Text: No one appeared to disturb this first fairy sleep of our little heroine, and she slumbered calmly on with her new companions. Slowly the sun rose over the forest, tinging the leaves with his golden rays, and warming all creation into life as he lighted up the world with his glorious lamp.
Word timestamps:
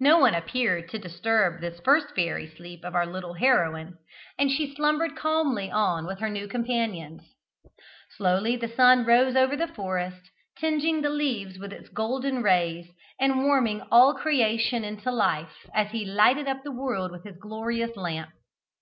No 0.00 0.18
one 0.18 0.34
appeared 0.34 0.90
to 0.90 0.98
disturb 0.98 1.62
this 1.62 1.80
first 1.80 2.14
fairy 2.14 2.46
sleep 2.46 2.84
of 2.84 2.94
our 2.94 3.06
little 3.06 3.32
heroine, 3.32 3.96
and 4.38 4.50
she 4.50 4.74
slumbered 4.74 5.16
calmly 5.16 5.70
on 5.70 6.04
with 6.04 6.18
her 6.18 6.28
new 6.28 6.46
companions. 6.46 7.22
Slowly 8.18 8.56
the 8.56 8.68
sun 8.68 9.06
rose 9.06 9.34
over 9.34 9.56
the 9.56 9.66
forest, 9.68 10.30
tinging 10.58 11.00
the 11.00 11.08
leaves 11.08 11.58
with 11.58 11.72
his 11.72 11.88
golden 11.88 12.42
rays, 12.42 12.90
and 13.18 13.44
warming 13.44 13.80
all 13.90 14.12
creation 14.12 14.84
into 14.84 15.10
life 15.10 15.66
as 15.74 15.90
he 15.90 16.04
lighted 16.04 16.46
up 16.46 16.62
the 16.62 16.70
world 16.70 17.10
with 17.10 17.24
his 17.24 17.38
glorious 17.40 17.96
lamp. 17.96 18.32